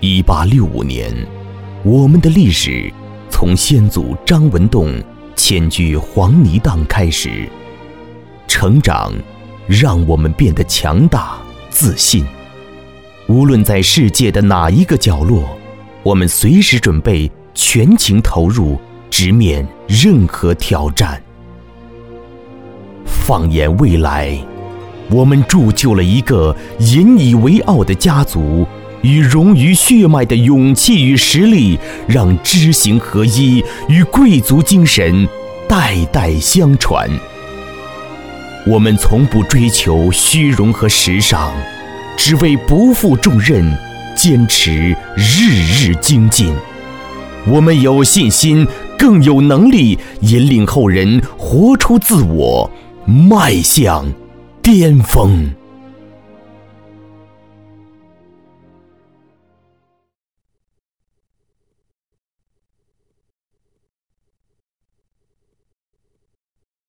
[0.00, 1.12] 一八六五年，
[1.82, 2.88] 我们的历史
[3.28, 4.92] 从先祖张文栋
[5.34, 7.48] 迁居黄泥荡开始，
[8.46, 9.12] 成长
[9.66, 11.36] 让我们变得强大
[11.68, 12.24] 自信。
[13.26, 15.58] 无论在世界的哪一个角落，
[16.04, 18.78] 我们随时准备全情投入，
[19.10, 21.20] 直面任何挑战。
[23.04, 24.38] 放眼未来，
[25.10, 28.64] 我们铸就了一个引以为傲的家族，
[29.02, 35.28] 与融于血脉的勇气与实力，让知行合一与贵族精神
[35.68, 37.08] 代代相传。
[38.66, 41.52] 我们从不追求虚荣和时尚。
[42.20, 43.64] 只为不负重任，
[44.16, 46.52] 坚持日日精进。
[47.46, 48.66] 我们有信心，
[48.98, 52.68] 更有能力引领后人活出自我，
[53.06, 54.04] 迈向
[54.60, 55.48] 巅峰。